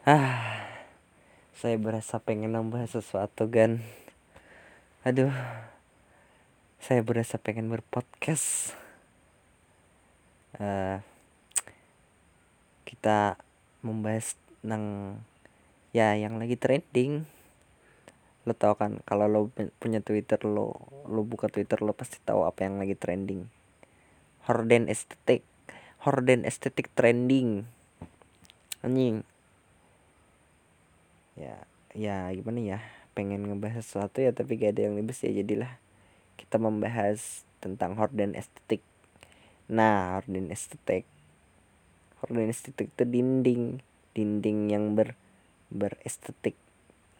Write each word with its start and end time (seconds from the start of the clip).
Ah, 0.00 0.64
saya 1.52 1.76
berasa 1.76 2.16
pengen 2.16 2.56
nambah 2.56 2.88
sesuatu 2.88 3.44
kan. 3.52 3.84
Aduh, 5.04 5.28
saya 6.80 7.04
berasa 7.04 7.36
pengen 7.36 7.68
berpodcast. 7.68 8.72
Uh, 10.56 11.04
kita 12.88 13.36
membahas 13.84 14.40
nang 14.64 15.20
ya 15.92 16.16
yang 16.16 16.40
lagi 16.40 16.56
trending. 16.56 17.28
Lo 18.48 18.56
tau 18.56 18.80
kan 18.80 19.04
kalau 19.04 19.28
lo 19.28 19.52
punya 19.76 20.00
Twitter 20.00 20.40
lo, 20.48 20.80
lo 21.12 21.28
buka 21.28 21.52
Twitter 21.52 21.84
lo 21.84 21.92
pasti 21.92 22.16
tahu 22.24 22.48
apa 22.48 22.64
yang 22.64 22.80
lagi 22.80 22.96
trending. 22.96 23.52
Horden 24.48 24.88
estetik, 24.88 25.44
horden 26.08 26.48
estetik 26.48 26.88
trending. 26.96 27.68
Anjing, 28.80 29.28
ya 31.40 31.56
ya 31.96 32.28
gimana 32.36 32.60
ya? 32.60 32.78
Pengen 33.16 33.48
ngebahas 33.48 33.82
sesuatu 33.82 34.20
ya 34.20 34.30
tapi 34.36 34.60
gak 34.60 34.76
ada 34.76 34.86
yang 34.86 35.00
dibahas 35.00 35.24
ya 35.24 35.32
jadilah. 35.32 35.72
Kita 36.36 36.60
membahas 36.60 37.48
tentang 37.64 37.96
horden 37.96 38.36
estetik. 38.36 38.84
Nah 39.72 40.20
horden 40.20 40.52
estetik. 40.52 41.08
Horden 42.20 42.52
estetik 42.52 42.92
itu 42.92 43.04
dinding. 43.08 43.80
Dinding 44.12 44.58
yang 44.68 44.92
ber 44.92 45.16
berestetik. 45.72 46.58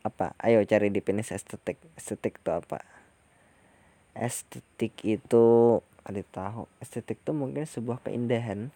Apa? 0.05 0.37
Ayo 0.41 0.61
cari 0.69 0.93
definisi 0.93 1.33
estetik. 1.33 1.81
Estetik 1.97 2.41
itu 2.41 2.51
apa? 2.53 2.85
Estetik 4.17 4.95
itu 5.07 5.79
ada 6.03 6.23
tahu? 6.35 6.67
Estetik 6.83 7.23
itu 7.23 7.33
mungkin 7.33 7.65
sebuah 7.65 8.03
keindahan. 8.03 8.75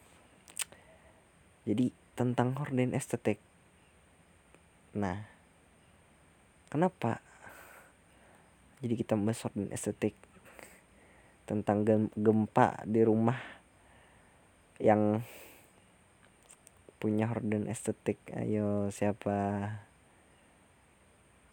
Jadi 1.64 1.90
tentang 2.14 2.54
horden 2.54 2.94
estetik. 2.94 3.42
Nah 4.94 5.33
kenapa? 6.74 7.22
Jadi 8.82 8.98
kita 8.98 9.14
dan 9.14 9.70
estetik 9.70 10.18
tentang 11.46 11.86
gempa 12.18 12.82
di 12.82 13.06
rumah 13.06 13.38
yang 14.82 15.22
punya 16.98 17.30
horden 17.30 17.70
estetik. 17.70 18.18
Ayo 18.34 18.90
siapa? 18.90 19.70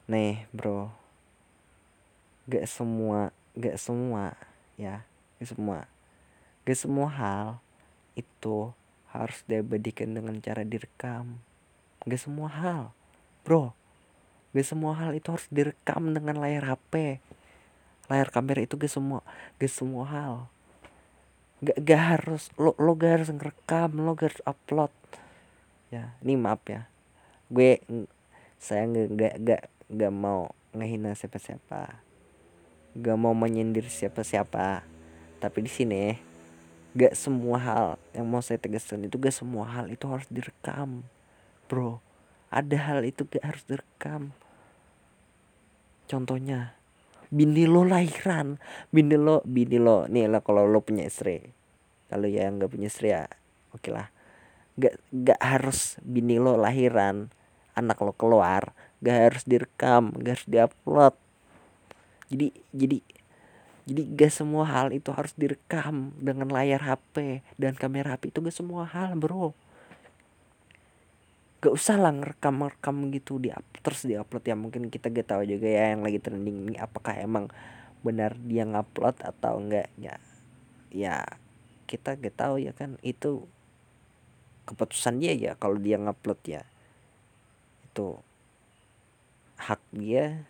Nih 0.10 0.50
bro. 0.50 0.90
Gak 2.50 2.66
semua 2.66 3.30
gak 3.54 3.78
semua 3.78 4.34
ya. 4.74 5.06
Gak 5.38 5.54
semua. 5.54 5.86
Gak 6.66 6.80
semua 6.82 7.08
hal 7.14 7.48
itu 8.18 8.74
harus 9.14 9.46
diabadikan 9.46 10.18
dengan 10.18 10.42
cara 10.42 10.66
direkam. 10.66 11.38
Gak 12.10 12.18
semua 12.26 12.50
hal 12.50 12.90
bro 13.46 13.78
gak 14.52 14.68
semua 14.68 14.94
hal 15.00 15.16
itu 15.16 15.32
harus 15.32 15.48
direkam 15.48 16.12
dengan 16.12 16.40
layar 16.40 16.68
HP 16.76 17.24
layar 18.12 18.28
kamera 18.28 18.60
itu 18.60 18.76
gak 18.76 18.92
semua 18.92 19.24
gak 19.56 19.72
semua 19.72 20.04
hal. 20.04 20.34
Gak, 21.64 21.78
gak 21.80 22.02
harus 22.02 22.52
lo 22.60 22.76
lo 22.76 22.98
gak 23.00 23.22
harus 23.22 23.30
ngerekam 23.32 23.96
lo 23.96 24.12
gak 24.18 24.36
harus 24.36 24.44
upload. 24.44 24.92
Ya 25.88 26.12
ini 26.20 26.36
maaf 26.36 26.60
ya. 26.68 26.92
Gue 27.48 27.80
saya 28.60 28.84
gak 28.92 29.08
gak 29.16 29.36
gak, 29.40 29.64
gak 29.88 30.14
mau 30.14 30.52
ngehina 30.76 31.16
siapa 31.16 31.40
siapa 31.40 32.00
gak 32.92 33.18
mau 33.20 33.32
menyindir 33.32 33.88
siapa 33.88 34.24
siapa 34.24 34.84
tapi 35.40 35.64
di 35.64 35.72
sini 35.72 36.16
gak 36.92 37.16
semua 37.16 37.56
hal 37.60 37.88
yang 38.12 38.28
mau 38.28 38.44
saya 38.44 38.60
tegaskan 38.60 39.08
itu 39.08 39.16
gak 39.16 39.32
semua 39.32 39.64
hal 39.64 39.88
itu 39.88 40.04
harus 40.12 40.28
direkam 40.28 41.08
bro. 41.72 42.04
Ada 42.52 42.76
hal 42.92 43.00
itu 43.08 43.24
gak 43.24 43.48
harus 43.48 43.64
direkam 43.64 44.36
contohnya. 46.12 46.76
Bini 47.32 47.64
lo 47.64 47.88
lahiran. 47.88 48.60
Bini 48.92 49.16
lo 49.16 49.40
bini 49.48 49.80
lo. 49.80 50.04
Nih 50.12 50.28
lah 50.28 50.44
kalau 50.44 50.68
lo 50.68 50.84
punya 50.84 51.08
istri. 51.08 51.40
Kalau 52.12 52.28
ya 52.28 52.52
nggak 52.52 52.68
punya 52.68 52.92
istri 52.92 53.16
ya 53.16 53.24
oke 53.72 53.88
lah. 53.88 54.12
Gak 54.76 55.00
gak 55.16 55.40
harus 55.40 55.96
bini 56.04 56.36
lo 56.36 56.60
lahiran. 56.60 57.32
Anak 57.72 58.04
lo 58.04 58.12
keluar 58.12 58.76
gak 59.02 59.18
harus 59.18 59.44
direkam 59.44 60.14
gak 60.22 60.40
harus 60.40 60.48
diupload. 60.48 61.14
Jadi 62.30 62.48
jadi 62.72 62.98
jadi 63.82 64.02
gak 64.14 64.32
semua 64.32 64.64
hal 64.70 64.94
itu 64.94 65.10
harus 65.10 65.34
direkam 65.34 66.14
dengan 66.22 66.48
layar 66.54 66.80
HP 66.86 67.42
dan 67.58 67.74
kamera 67.74 68.16
HP 68.16 68.30
itu 68.30 68.40
gak 68.40 68.56
semua 68.56 68.86
hal 68.86 69.18
bro 69.18 69.58
gak 71.62 71.78
usah 71.78 71.94
lah 72.02 72.10
ngerekam 72.10 72.66
rekam 72.66 73.14
gitu 73.14 73.38
di 73.38 73.54
up, 73.54 73.62
terus 73.86 74.02
di 74.10 74.18
upload 74.18 74.42
ya. 74.42 74.58
Mungkin 74.58 74.90
kita 74.90 75.14
gak 75.14 75.30
tahu 75.30 75.46
juga 75.46 75.70
ya 75.70 75.94
yang 75.94 76.02
lagi 76.02 76.18
trending 76.18 76.74
ini 76.74 76.78
apakah 76.82 77.14
emang 77.22 77.54
benar 78.02 78.34
dia 78.50 78.66
ngupload 78.66 79.22
atau 79.22 79.62
enggak 79.62 79.94
ya 80.02 80.18
ya 80.90 81.22
kita 81.86 82.18
gak 82.18 82.34
tahu 82.34 82.58
ya 82.58 82.74
kan. 82.74 82.98
Itu 83.06 83.46
keputusan 84.66 85.22
dia 85.22 85.38
ya 85.38 85.54
kalau 85.54 85.78
dia 85.78 86.02
ngupload 86.02 86.42
ya. 86.50 86.66
Itu 87.86 88.26
hak 89.62 89.86
dia 89.94 90.50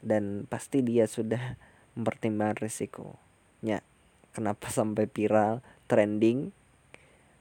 dan 0.00 0.48
pasti 0.48 0.80
dia 0.80 1.04
sudah 1.04 1.60
mempertimbangkan 1.94 2.64
risikonya. 2.64 3.84
Kenapa 4.32 4.72
sampai 4.72 5.04
viral 5.12 5.60
trending? 5.92 6.56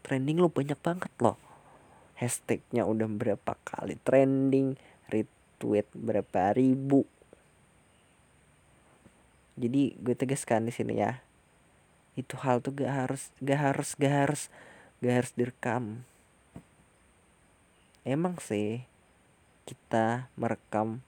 Trending 0.03 0.43
lo 0.43 0.51
banyak 0.51 0.79
banget 0.83 1.11
loh 1.23 1.46
hashtagnya 2.17 2.83
udah 2.83 3.05
berapa 3.05 3.53
kali 3.61 4.01
trending 4.01 4.73
retweet 5.07 5.85
berapa 5.93 6.57
ribu. 6.57 7.05
Jadi 9.57 9.97
gue 9.97 10.13
tegaskan 10.17 10.69
di 10.69 10.73
sini 10.73 11.01
ya 11.01 11.21
itu 12.17 12.33
hal 12.41 12.65
tuh 12.65 12.73
gak 12.73 12.93
harus 12.93 13.29
gak 13.37 13.61
harus 13.61 13.93
gak 13.93 14.13
harus 14.13 14.41
gak 14.99 15.13
harus 15.21 15.31
direkam. 15.37 16.01
Emang 18.01 18.41
sih 18.41 18.81
kita 19.69 20.33
merekam 20.33 21.05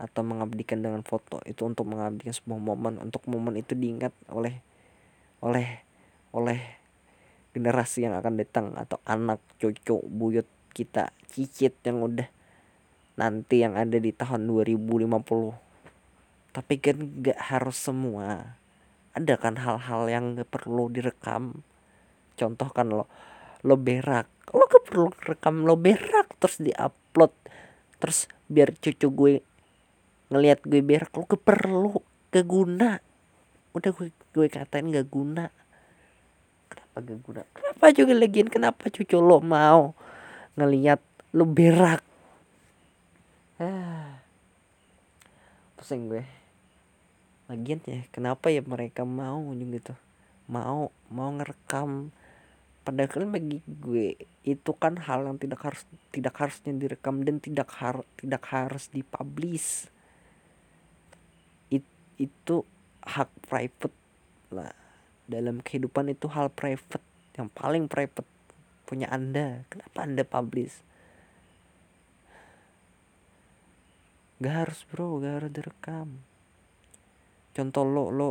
atau 0.00 0.24
mengabdikan 0.24 0.80
dengan 0.80 1.04
foto 1.04 1.44
itu 1.44 1.60
untuk 1.68 1.84
mengabdikan 1.84 2.32
sebuah 2.32 2.56
momen 2.56 2.96
untuk 2.96 3.28
momen 3.28 3.60
itu 3.60 3.76
diingat 3.76 4.16
oleh 4.32 4.64
oleh 5.44 5.84
oleh 6.32 6.79
generasi 7.50 8.06
yang 8.06 8.14
akan 8.14 8.38
datang 8.38 8.66
atau 8.78 9.02
anak 9.06 9.42
cucu 9.58 9.98
buyut 10.06 10.46
kita 10.70 11.10
cicit 11.26 11.74
yang 11.82 12.02
udah 12.02 12.28
nanti 13.18 13.60
yang 13.60 13.74
ada 13.74 13.98
di 13.98 14.14
tahun 14.14 14.46
2050 14.46 15.70
tapi 16.50 16.82
kan 16.82 16.98
gak 17.22 17.38
harus 17.38 17.78
semua. 17.78 18.58
Ada 19.14 19.38
kan 19.38 19.58
hal-hal 19.58 20.02
yang 20.10 20.24
gak 20.38 20.50
perlu 20.50 20.90
direkam. 20.90 21.62
Contoh 22.34 22.68
kan 22.70 22.90
lo 22.90 23.06
lo 23.62 23.78
berak. 23.78 24.26
Lo 24.50 24.66
gak 24.66 24.84
perlu 24.90 25.08
rekam 25.14 25.62
lo 25.62 25.78
berak 25.78 26.34
terus 26.42 26.58
diupload. 26.58 27.30
Terus 28.02 28.26
biar 28.50 28.74
cucu 28.74 29.08
gue 29.14 29.34
ngelihat 30.30 30.66
gue 30.66 30.82
berak 30.82 31.14
lo 31.14 31.26
gak 31.26 31.42
perlu 31.42 32.02
gak 32.34 32.46
guna. 32.46 32.98
Udah 33.70 33.90
gue 33.94 34.10
gue 34.10 34.46
katain 34.50 34.90
gak 34.90 35.06
guna 35.06 35.54
gak 37.02 37.18
guna. 37.24 37.42
Kenapa 37.56 37.84
juga 37.92 38.12
lagian 38.16 38.48
kenapa 38.48 38.88
cucu 38.92 39.16
lo 39.18 39.40
mau 39.40 39.92
ngeliat 40.54 41.00
lo 41.32 41.44
berak? 41.44 42.04
Pusing 45.76 46.12
gue. 46.12 46.24
Lagian 47.50 47.80
ya 47.82 48.00
kenapa 48.14 48.48
ya 48.52 48.62
mereka 48.62 49.02
mau 49.02 49.50
gitu 49.56 49.96
mau 50.50 50.90
mau 51.08 51.30
ngerekam. 51.34 52.10
Padahal 52.80 53.28
bagi 53.28 53.60
gue 53.64 54.16
itu 54.42 54.70
kan 54.74 54.98
hal 54.98 55.28
yang 55.28 55.36
tidak 55.36 55.60
harus 55.62 55.84
tidak 56.10 56.34
harusnya 56.40 56.72
direkam 56.74 57.22
dan 57.22 57.38
tidak 57.38 57.70
har 57.78 58.02
tidak 58.18 58.42
harus 58.50 58.90
dipublish. 58.90 59.86
It, 61.70 61.86
itu 62.18 62.66
hak 63.04 63.30
private 63.46 63.94
lah 64.50 64.89
dalam 65.30 65.62
kehidupan 65.62 66.10
itu 66.10 66.26
hal 66.26 66.50
private 66.50 66.98
yang 67.38 67.46
paling 67.54 67.86
private 67.86 68.26
punya 68.90 69.06
anda. 69.06 69.62
Kenapa 69.70 70.02
anda 70.02 70.26
publish? 70.26 70.82
Gak 74.42 74.54
harus 74.66 74.82
bro 74.90 75.22
gak 75.22 75.34
harus 75.38 75.52
direkam. 75.54 76.18
Contoh 77.54 77.86
lo 77.86 78.10
lo 78.10 78.30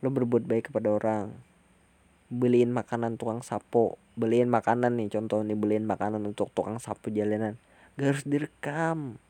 lo 0.00 0.08
berbuat 0.08 0.48
baik 0.48 0.72
kepada 0.72 0.88
orang. 0.88 1.36
Beliin 2.32 2.72
makanan 2.72 3.20
tukang 3.20 3.44
sapu 3.44 4.00
beliin 4.16 4.46
makanan 4.48 4.94
nih 4.96 5.10
contoh 5.10 5.42
nih 5.42 5.58
beliin 5.58 5.84
makanan 5.84 6.24
untuk 6.24 6.48
tukang 6.56 6.80
sapu 6.80 7.12
jalanan. 7.12 7.60
Gak 8.00 8.16
harus 8.16 8.24
direkam. 8.24 9.20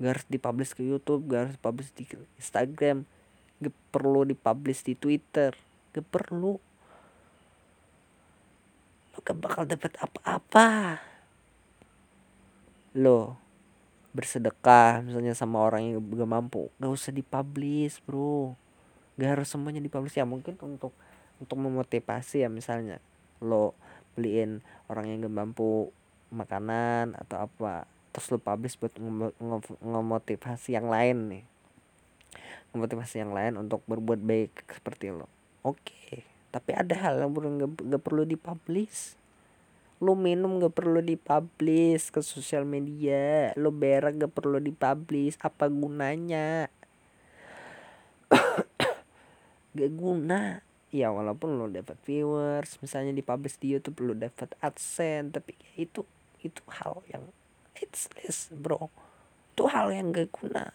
Gak 0.00 0.10
harus 0.16 0.26
dipublish 0.32 0.72
ke 0.72 0.86
YouTube 0.86 1.28
gak 1.28 1.52
harus 1.52 1.56
publish 1.60 1.92
di 1.92 2.08
Instagram. 2.40 3.04
Gak 3.60 3.74
perlu 3.92 4.24
dipublish 4.24 4.86
di 4.86 4.96
Twitter 4.96 5.67
gak 5.92 6.06
perlu. 6.08 6.60
Lo 9.14 9.18
gak 9.24 9.38
bakal 9.38 9.62
dapat 9.64 9.92
apa-apa. 9.96 10.68
Lo 12.96 13.38
bersedekah 14.12 15.04
misalnya 15.04 15.36
sama 15.36 15.62
orang 15.62 15.84
yang 15.84 16.00
gak 16.00 16.30
mampu 16.30 16.72
gak 16.80 16.92
usah 16.92 17.12
dipublish 17.14 18.00
bro. 18.04 18.56
Gak 19.16 19.38
harus 19.38 19.48
semuanya 19.48 19.80
dipublish. 19.80 20.16
Ya 20.18 20.28
mungkin 20.28 20.58
untuk 20.60 20.92
untuk 21.38 21.56
memotivasi 21.58 22.42
ya 22.42 22.50
misalnya 22.50 22.98
lo 23.38 23.78
beliin 24.18 24.60
orang 24.90 25.08
yang 25.08 25.24
gak 25.24 25.36
mampu 25.36 25.94
makanan 26.28 27.16
atau 27.16 27.48
apa 27.48 27.88
terus 28.12 28.28
lo 28.34 28.38
publish 28.42 28.76
buat 28.76 28.92
ngemotivasi 29.80 30.76
yang 30.76 30.90
lain 30.90 31.16
nih. 31.32 31.44
Memotivasi 32.76 33.24
yang 33.24 33.32
lain 33.32 33.56
untuk 33.56 33.80
berbuat 33.88 34.20
baik 34.20 34.52
seperti 34.68 35.08
lo 35.08 35.37
oke 35.62 36.38
tapi 36.48 36.72
ada 36.72 36.96
hal 36.96 37.20
yang 37.20 37.32
gak, 37.60 37.72
gak 37.76 38.02
perlu 38.02 38.24
dipublish. 38.24 39.14
Lu 40.00 40.16
minum 40.16 40.56
gak 40.56 40.72
perlu 40.72 41.04
dipublish 41.04 42.08
ke 42.08 42.24
sosial 42.24 42.64
media. 42.64 43.52
Lu 43.60 43.68
berak 43.68 44.16
gak 44.16 44.32
perlu 44.32 44.56
dipublish. 44.56 45.36
Apa 45.44 45.68
gunanya? 45.68 46.72
Gak 49.76 49.92
guna. 49.92 50.64
Ya 50.88 51.12
walaupun 51.12 51.60
lo 51.60 51.68
dapat 51.68 52.00
viewers 52.08 52.80
misalnya 52.80 53.12
dipublish 53.12 53.60
di 53.60 53.76
YouTube 53.76 54.00
lo 54.08 54.16
dapat 54.16 54.56
adsense 54.64 55.36
tapi 55.36 55.52
itu 55.76 56.00
itu 56.40 56.64
hal 56.80 57.04
yang 57.12 57.28
it's 57.76 58.08
less 58.16 58.48
bro. 58.48 58.88
Itu 59.52 59.68
hal 59.68 59.92
yang 59.92 60.16
gak 60.16 60.32
guna 60.32 60.72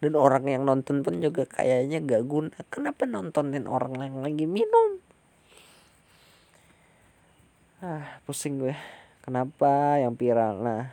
dan 0.00 0.16
orang 0.16 0.48
yang 0.48 0.64
nonton 0.64 1.04
pun 1.04 1.20
juga 1.20 1.44
kayaknya 1.44 2.00
gak 2.00 2.24
guna. 2.24 2.56
Kenapa 2.72 3.04
nontonin 3.04 3.68
orang 3.68 4.00
yang 4.00 4.24
lagi? 4.24 4.48
Minum. 4.48 4.96
Ah 7.84 8.20
pusing 8.24 8.56
gue. 8.60 8.72
Kenapa 9.20 10.00
yang 10.00 10.16
viral? 10.16 10.64
Nah 10.64 10.88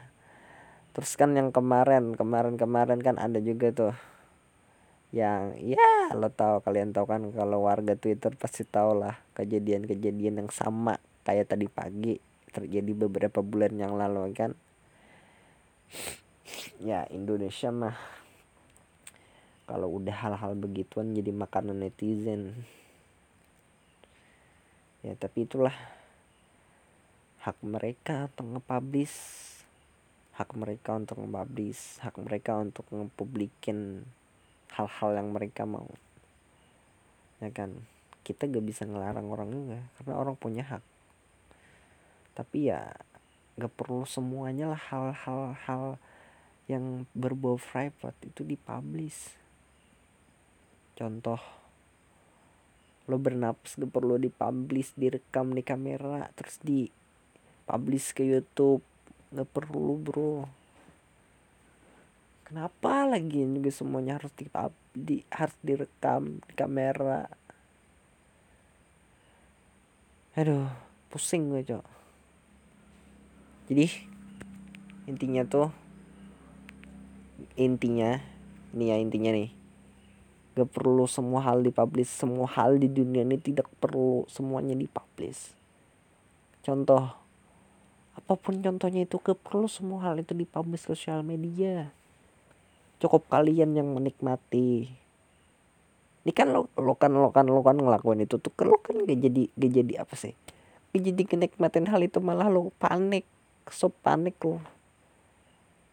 terus 0.91 1.15
kan 1.15 1.31
yang 1.37 1.55
kemarin 1.55 2.19
kemarin 2.19 2.59
kemarin 2.59 2.99
kan 2.99 3.15
ada 3.15 3.39
juga 3.39 3.71
tuh. 3.71 3.95
Yang 5.15 5.71
ya 5.71 6.11
lo 6.11 6.27
tahu 6.27 6.59
kalian 6.67 6.91
tahu 6.91 7.07
kan 7.07 7.31
kalau 7.31 7.63
warga 7.63 7.95
Twitter 7.95 8.35
pasti 8.35 8.67
tahu 8.67 9.07
lah 9.07 9.15
kejadian-kejadian 9.39 10.43
yang 10.43 10.51
sama 10.51 10.99
kayak 11.23 11.47
tadi 11.47 11.71
pagi 11.71 12.19
terjadi 12.51 12.91
beberapa 13.07 13.39
bulan 13.39 13.79
yang 13.79 13.95
lalu 13.95 14.35
kan? 14.35 14.51
Ya 16.83 17.07
Indonesia 17.07 17.71
mah 17.71 18.16
kalau 19.67 19.99
udah 19.99 20.15
hal-hal 20.15 20.55
begituan 20.55 21.11
jadi 21.11 21.35
makanan 21.35 21.83
netizen. 21.83 22.55
Ya 25.03 25.11
tapi 25.19 25.43
itulah 25.43 25.75
hak 27.43 27.59
mereka 27.59 28.31
untuk 28.31 28.47
nge-publish. 28.55 29.19
Hak 30.39 30.55
mereka 30.55 30.95
untuk 30.95 31.19
nge-publish. 31.19 31.99
Hak 31.99 32.15
mereka 32.15 32.55
untuk 32.55 32.87
nge-publikin 32.87 34.07
hal-hal 34.71 35.09
yang 35.19 35.35
mereka 35.35 35.67
mau. 35.67 35.91
Ya 37.43 37.51
kan? 37.51 37.75
Kita 38.23 38.47
gak 38.47 38.63
bisa 38.63 38.87
ngelarang 38.87 39.27
orang 39.27 39.51
juga 39.51 39.79
karena 39.99 40.13
orang 40.15 40.35
punya 40.39 40.63
hak. 40.63 40.83
Tapi 42.39 42.71
ya 42.71 42.95
gak 43.59 43.75
perlu 43.75 44.07
semuanya 44.07 44.71
lah 44.71 44.79
hal-hal 44.79 45.59
hal 45.67 45.83
yang 46.71 47.03
berbau 47.11 47.59
private 47.59 48.15
itu 48.27 48.43
dipublish 48.47 49.46
contoh 50.97 51.37
lo 53.07 53.15
bernapas 53.21 53.77
gak 53.79 53.93
perlu 53.93 54.19
dipublish 54.19 54.91
direkam 54.97 55.55
di 55.55 55.63
kamera 55.63 56.27
terus 56.35 56.59
di 56.59 56.91
publish 57.67 58.15
ke 58.15 58.23
YouTube. 58.23 58.79
Nggak 59.35 59.51
perlu 59.51 59.99
bro. 59.99 60.47
Kenapa 62.47 63.03
lagi 63.03 63.43
juga 63.43 63.71
semuanya 63.75 64.23
harus 64.23 64.31
di, 64.39 64.47
di 64.95 65.19
harus 65.35 65.57
direkam 65.59 66.39
di 66.39 66.53
kamera? 66.55 67.27
Aduh 70.39 70.71
pusing 71.11 71.51
gue 71.51 71.67
cok. 71.67 71.85
Jadi 73.67 73.87
intinya 75.11 75.43
tuh 75.43 75.75
intinya 77.59 78.15
ini 78.71 78.85
ya 78.91 78.95
intinya 78.95 79.31
nih 79.35 79.51
gak 80.57 80.73
perlu 80.73 81.05
semua 81.05 81.45
hal 81.45 81.61
dipublish 81.61 82.09
semua 82.09 82.49
hal 82.49 82.81
di 82.81 82.89
dunia 82.89 83.21
ini 83.21 83.37
tidak 83.37 83.69
perlu 83.77 84.25
semuanya 84.25 84.73
dipublish. 84.73 85.53
Contoh 86.65 87.13
apa 88.17 88.33
pun 88.33 88.57
contohnya 88.65 89.05
itu 89.05 89.21
ke 89.21 89.37
perlu 89.37 89.69
semua 89.69 90.09
hal 90.09 90.17
itu 90.17 90.33
dipublish 90.33 90.89
ke 90.89 90.97
sosial 90.97 91.21
media. 91.21 91.93
Cukup 92.97 93.29
kalian 93.29 93.77
yang 93.77 93.93
menikmati. 93.93 94.89
Ini 96.25 96.31
kan 96.33 96.49
lo, 96.49 96.65
lo 96.73 96.97
kan 96.97 97.13
lo 97.13 97.29
kan 97.29 97.45
lo 97.45 97.61
kan 97.61 97.77
ngelakuin 97.77 98.25
itu 98.25 98.41
tuh 98.41 98.49
lo 98.65 98.81
kan 98.81 98.97
gak 99.05 99.21
jadi 99.21 99.53
gak 99.53 99.71
jadi 99.77 99.93
apa 100.01 100.17
sih? 100.17 100.33
Gak 100.89 101.03
jadi 101.13 101.23
kenikmatin 101.29 101.85
hal 101.85 102.01
itu 102.01 102.17
malah 102.17 102.49
lo 102.49 102.73
panik 102.81 103.29
so 103.69 103.93
panik 103.93 104.41
lo. 104.41 104.57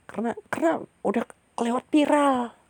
Karena 0.08 0.32
karena 0.48 0.80
udah 1.04 1.28
kelewat 1.52 1.84
viral 1.92 2.63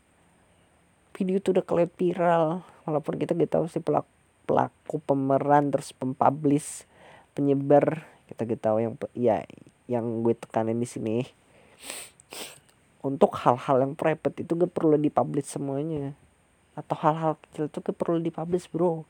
video 1.15 1.39
itu 1.39 1.55
udah 1.55 1.65
kelewat 1.65 1.95
viral. 1.95 2.67
Walaupun 2.85 3.17
kita 3.17 3.33
gak 3.33 3.55
tahu 3.55 3.71
sih 3.71 3.81
pelaku 3.81 4.11
pelaku 4.45 5.01
pemeran 5.01 5.73
terus 5.73 5.95
pempublish 5.95 6.85
penyebar. 7.33 8.05
Kita 8.29 8.45
tahu 8.45 8.77
yang 8.83 8.95
ya 9.15 9.47
yang 9.87 10.27
gue 10.27 10.35
tekanin 10.35 10.77
di 10.77 10.89
sini. 10.91 11.17
Untuk 13.05 13.37
hal-hal 13.41 13.85
yang 13.85 13.95
private 13.95 14.43
itu 14.43 14.53
gak 14.59 14.75
perlu 14.75 14.99
dipublish 14.99 15.49
semuanya. 15.55 16.19
Atau 16.75 16.99
hal-hal 16.99 17.39
kecil 17.47 17.71
itu 17.71 17.79
gak 17.79 17.97
perlu 17.97 18.19
dipublish 18.19 18.67
bro. 18.69 19.07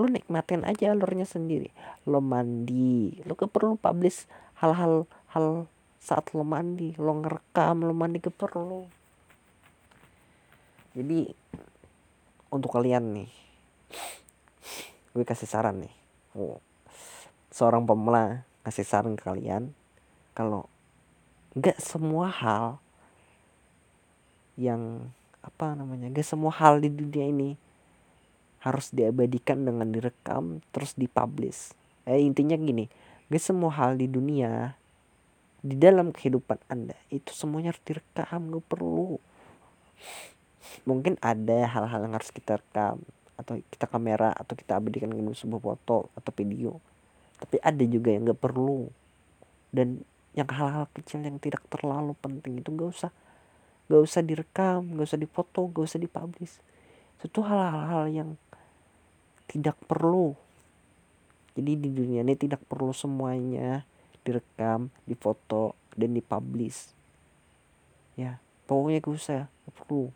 Lu 0.00 0.08
nikmatin 0.08 0.64
aja 0.64 0.96
alurnya 0.96 1.28
sendiri. 1.28 1.68
Lo 2.08 2.24
mandi 2.24 3.20
lo 3.28 3.36
gak 3.36 3.52
perlu 3.52 3.76
publish 3.76 4.24
hal-hal 4.58 5.04
hal 5.36 5.68
saat 6.00 6.32
lo 6.32 6.42
mandi. 6.42 6.96
Lo 6.96 7.12
ngerekam 7.12 7.84
lo 7.84 7.92
mandi 7.92 8.18
gak 8.24 8.34
perlu 8.40 9.01
jadi 10.92 11.32
untuk 12.52 12.72
kalian 12.72 13.16
nih 13.16 13.30
gue 15.12 15.24
kasih 15.28 15.48
saran 15.48 15.84
nih. 15.84 15.94
Oh 16.32 16.60
seorang 17.52 17.84
pemula 17.84 18.48
ngasih 18.64 18.86
saran 18.88 19.12
ke 19.12 19.28
kalian 19.28 19.76
kalau 20.32 20.64
nggak 21.52 21.76
semua 21.76 22.32
hal 22.32 22.80
yang 24.56 25.12
apa 25.44 25.76
namanya 25.76 26.08
gak 26.08 26.24
semua 26.24 26.54
hal 26.54 26.80
di 26.80 26.88
dunia 26.88 27.28
ini 27.28 27.58
harus 28.62 28.94
diabadikan 28.94 29.66
dengan 29.66 29.90
direkam 29.90 30.62
terus 30.70 30.94
dipublish. 30.94 31.74
Eh 32.06 32.22
intinya 32.22 32.56
gini 32.56 32.88
gak 33.28 33.42
semua 33.42 33.74
hal 33.74 34.00
di 34.00 34.08
dunia 34.08 34.76
di 35.62 35.76
dalam 35.76 36.10
kehidupan 36.14 36.58
anda 36.72 36.96
itu 37.12 37.36
semuanya 37.36 37.74
harus 37.74 37.84
direkam 37.84 38.48
gak 38.54 38.64
perlu 38.70 39.20
mungkin 40.86 41.18
ada 41.22 41.66
hal-hal 41.66 42.06
yang 42.06 42.14
harus 42.14 42.30
kita 42.30 42.58
rekam 42.58 43.02
atau 43.38 43.58
kita 43.68 43.86
kamera 43.90 44.30
atau 44.30 44.54
kita 44.54 44.78
abadikan 44.78 45.10
dengan 45.10 45.34
sebuah 45.34 45.60
foto 45.60 46.08
atau 46.14 46.30
video. 46.34 46.78
Tapi 47.42 47.58
ada 47.58 47.82
juga 47.82 48.14
yang 48.14 48.30
gak 48.30 48.40
perlu. 48.40 48.86
Dan 49.72 50.04
yang 50.36 50.48
hal-hal 50.48 50.86
kecil 50.94 51.24
yang 51.24 51.42
tidak 51.42 51.64
terlalu 51.66 52.14
penting 52.22 52.62
itu 52.62 52.70
gak 52.70 52.90
usah. 52.92 53.12
Gak 53.90 54.02
usah 54.02 54.22
direkam 54.22 54.94
gak 54.94 55.06
usah 55.10 55.20
difoto 55.20 55.66
gak 55.66 55.84
usah 55.90 55.98
dipublish. 55.98 56.54
Itu 57.24 57.42
hal-hal 57.42 58.06
yang 58.12 58.30
tidak 59.50 59.74
perlu. 59.90 60.38
Jadi 61.52 61.72
di 61.76 61.90
dunia 61.92 62.24
ini 62.24 62.38
tidak 62.38 62.64
perlu 62.64 62.94
semuanya 62.94 63.84
direkam 64.22 64.88
difoto 65.04 65.74
dan 65.98 66.14
dipublish. 66.14 66.94
Ya 68.14 68.38
pokoknya 68.70 69.02
gak 69.02 69.16
usah 69.18 69.42
gak 69.50 69.74
perlu 69.82 70.14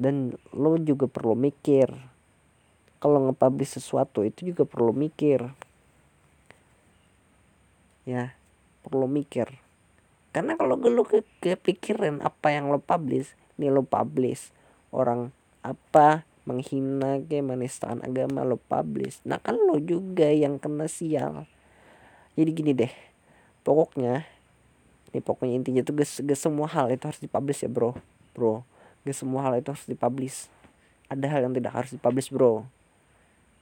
dan 0.00 0.32
lo 0.56 0.80
juga 0.80 1.04
perlu 1.04 1.36
mikir. 1.36 1.92
Kalau 3.04 3.20
nge-publish 3.28 3.76
sesuatu 3.76 4.24
itu 4.24 4.48
juga 4.48 4.64
perlu 4.64 4.96
mikir. 4.96 5.44
Ya 8.08 8.32
perlu 8.80 9.04
mikir. 9.04 9.60
Karena 10.32 10.56
kalau 10.56 10.80
lu 10.80 11.04
ke 11.04 11.20
kepikiran 11.44 12.24
apa 12.24 12.48
yang 12.48 12.72
lo 12.72 12.80
publish 12.80 13.36
ini 13.60 13.68
lo 13.68 13.84
publish. 13.84 14.48
Orang 14.88 15.36
apa 15.60 16.24
menghina 16.48 17.20
ke 17.20 17.44
menistaan 17.44 18.00
agama 18.00 18.40
lo 18.40 18.56
publish. 18.56 19.20
Nah 19.28 19.36
kan 19.36 19.60
lo 19.60 19.76
juga 19.76 20.32
yang 20.32 20.56
kena 20.56 20.88
sial. 20.88 21.44
Jadi 22.40 22.50
gini 22.56 22.72
deh 22.72 22.92
pokoknya 23.60 24.24
ini 25.12 25.20
pokoknya 25.20 25.54
intinya 25.60 25.82
tuh 25.84 26.00
gak, 26.00 26.08
gak 26.24 26.40
semua 26.40 26.64
hal 26.72 26.88
itu 26.88 27.04
harus 27.04 27.20
dipublish 27.20 27.60
ya 27.60 27.68
bro. 27.68 27.92
Bro 28.32 28.64
gak 29.04 29.16
semua 29.16 29.48
hal 29.48 29.56
itu 29.60 29.72
harus 29.72 29.86
dipublish. 29.88 30.52
Ada 31.08 31.26
hal 31.26 31.40
yang 31.48 31.54
tidak 31.56 31.72
harus 31.72 31.90
dipublish 31.96 32.28
bro. 32.28 32.68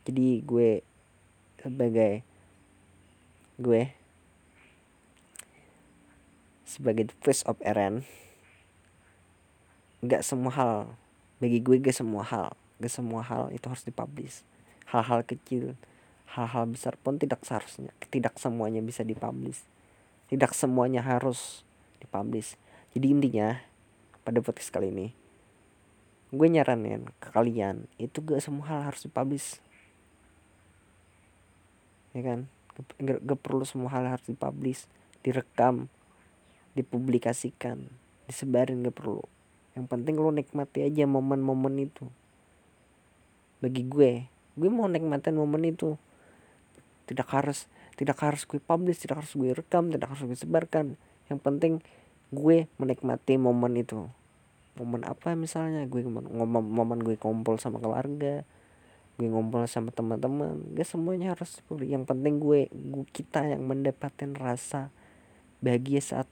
Jadi 0.09 0.43
gue 0.43 0.83
sebagai 1.59 2.23
gue 3.59 3.91
sebagai 6.63 7.11
the 7.11 7.17
face 7.27 7.43
of 7.43 7.59
Eren 7.67 8.07
nggak 9.99 10.23
semua 10.23 10.53
hal 10.55 10.77
bagi 11.43 11.59
gue 11.59 11.83
gak 11.83 11.97
semua 11.97 12.23
hal 12.23 12.55
gak 12.79 12.95
semua 12.95 13.27
hal 13.27 13.51
itu 13.51 13.67
harus 13.67 13.83
dipublish. 13.83 14.47
Hal-hal 14.87 15.27
kecil 15.27 15.75
hal-hal 16.39 16.71
besar 16.71 16.95
pun 17.01 17.19
tidak 17.19 17.43
seharusnya 17.43 17.91
tidak 18.15 18.39
semuanya 18.39 18.79
bisa 18.79 19.03
dipublish. 19.03 19.59
Tidak 20.31 20.55
semuanya 20.55 21.03
harus 21.03 21.67
dipublish. 21.99 22.55
Jadi 22.95 23.07
intinya 23.11 23.59
pada 24.23 24.39
podcast 24.39 24.71
kali 24.71 24.95
ini 24.95 25.18
gue 26.29 26.49
nyaranin 26.49 27.09
ke 27.25 27.33
kalian 27.33 27.89
itu 27.97 28.21
gak 28.21 28.45
semua 28.45 28.69
hal 28.69 28.81
harus 28.85 29.01
dipublish. 29.01 29.65
Ya 32.13 32.21
kan? 32.21 32.41
Gak, 33.01 33.25
gak 33.25 33.41
perlu 33.41 33.65
semua 33.65 33.89
hal 33.97 34.05
harus 34.05 34.29
dipublish 34.29 34.85
direkam 35.25 35.89
dipublikasikan 36.77 37.89
disebarin 38.29 38.85
gak 38.85 38.97
perlu. 39.01 39.25
Yang 39.73 39.89
penting 39.89 40.15
lo 40.21 40.29
nikmati 40.29 40.85
aja 40.85 41.09
momen-momen 41.09 41.89
itu. 41.89 42.05
Bagi 43.65 43.89
gue 43.89 44.29
gue 44.29 44.69
mau 44.69 44.85
nikmatin 44.85 45.33
momen 45.33 45.65
itu. 45.65 45.97
Tidak 47.09 47.25
harus 47.25 47.73
tidak 47.97 48.21
harus 48.21 48.45
gue 48.45 48.61
publish 48.61 49.01
tidak 49.01 49.25
harus 49.25 49.33
gue 49.33 49.49
rekam 49.57 49.89
tidak 49.89 50.13
harus 50.13 50.29
gue 50.29 50.37
sebarkan. 50.37 51.01
Yang 51.33 51.41
penting 51.41 51.73
gue 52.29 52.69
menikmati 52.77 53.41
momen 53.41 53.81
itu 53.81 54.13
momen 54.79 55.03
apa 55.03 55.35
misalnya? 55.35 55.83
Gue 55.91 56.07
ngomong 56.07 56.63
momen 56.63 57.03
gue 57.03 57.19
kumpul 57.19 57.59
sama 57.59 57.83
keluarga 57.83 58.47
gue 59.19 59.27
ngumpul 59.27 59.67
sama 59.67 59.91
teman-teman 59.91 60.63
gak 60.79 60.87
semuanya 60.87 61.35
harus 61.35 61.59
yang 61.83 62.07
penting 62.07 62.39
gue, 62.39 62.71
gue 62.71 63.07
kita 63.11 63.51
yang 63.51 63.67
mendapatkan 63.67 64.31
rasa 64.39 64.95
bahagia 65.59 65.99
saat 65.99 66.31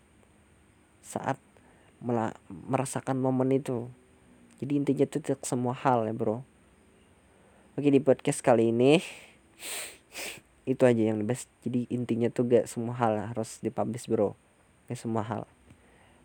saat 1.03 1.35
merasakan 2.47 3.19
momen 3.19 3.51
itu. 3.51 3.91
Jadi 4.63 4.73
intinya 4.79 5.03
itu 5.03 5.19
tidak 5.19 5.43
semua 5.43 5.75
hal 5.75 6.07
ya 6.07 6.15
bro. 6.15 6.47
Oke 7.75 7.91
di 7.91 7.99
podcast 7.99 8.39
kali 8.39 8.71
ini 8.71 9.03
itu 10.71 10.83
aja 10.87 11.03
yang 11.11 11.27
best. 11.27 11.51
Jadi 11.67 11.91
intinya 11.91 12.31
tuh 12.31 12.47
gak 12.47 12.71
semua 12.71 12.95
hal 12.95 13.19
harus 13.19 13.59
dipublish 13.67 14.07
bro. 14.07 14.39
Gak 14.87 15.03
semua 15.03 15.27
hal. 15.27 15.43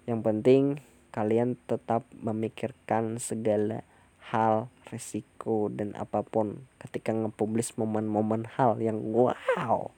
Yang 0.05 0.19
penting 0.21 0.63
kalian 1.11 1.59
tetap 1.67 2.07
memikirkan 2.15 3.19
segala 3.19 3.83
hal 4.31 4.71
resiko 4.87 5.67
dan 5.67 5.91
apa 5.99 6.23
pun 6.23 6.63
ketika 6.79 7.11
ngepublish 7.11 7.75
momen-momen 7.75 8.47
hal 8.55 8.79
yang 8.79 8.99
wow. 9.11 9.91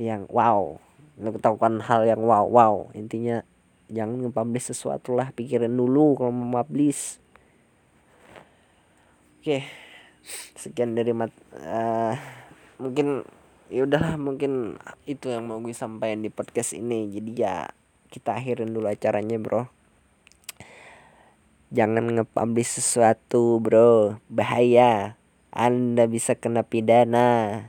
Yang 0.00 0.24
wow. 0.32 0.80
Lo 1.20 1.28
kan 1.36 1.84
hal 1.84 2.08
yang 2.08 2.24
wow 2.24 2.48
wow. 2.48 2.74
Intinya 2.96 3.44
jangan 3.92 4.24
nge-publish 4.24 4.72
sesuatu 4.72 5.12
lah 5.12 5.28
pikirin 5.36 5.76
dulu 5.76 6.16
kalau 6.16 6.32
mau 6.32 6.64
publish. 6.64 7.20
Oke 9.40 9.68
sekian 10.58 10.92
dari 10.92 11.16
mat 11.16 11.32
uh, 11.64 12.12
mungkin 12.76 13.24
ya 13.72 13.88
udahlah 13.88 14.20
mungkin 14.20 14.76
itu 15.08 15.32
yang 15.32 15.48
mau 15.48 15.60
gue 15.60 15.76
sampaikan 15.76 16.24
di 16.24 16.32
podcast 16.32 16.72
ini. 16.72 17.12
Jadi 17.12 17.32
ya 17.36 17.68
kita 18.08 18.40
akhirin 18.40 18.72
dulu 18.72 18.88
acaranya 18.88 19.36
bro 19.36 19.77
jangan 21.74 22.08
nge-publish 22.14 22.80
sesuatu 22.80 23.60
bro. 23.60 24.20
Bahaya. 24.28 25.16
Anda 25.52 26.06
bisa 26.08 26.36
kena 26.36 26.64
pidana. 26.64 27.28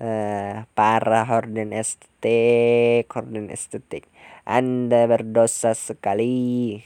Uh, 0.00 0.64
para 0.72 1.28
horden 1.28 1.76
estetik 1.76 3.04
horden 3.12 3.52
estetik 3.52 4.08
anda 4.48 5.04
berdosa 5.04 5.76
sekali 5.76 6.80